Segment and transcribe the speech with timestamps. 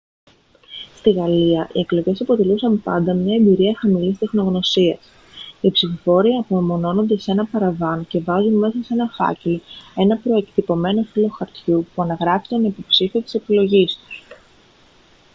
[0.95, 4.99] στη γαλλία οι εκλογές αποτελούσαν πάντα μια εμπειρία χαμηλής τεχνογνωσίας
[5.61, 9.61] οι ψηφοφόροι απομονώνονται σε ένα παραβάν και βάζουν σε ένα φάκελο
[9.95, 14.23] ένα προεκτυπωμένο φύλλο χαρτιού που αναγράφει τον υποψήφιο της επιλογής τους